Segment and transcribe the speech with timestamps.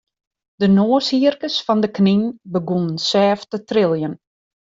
[0.61, 4.15] De noashierkes fan de knyn begûnen sêft te triljen.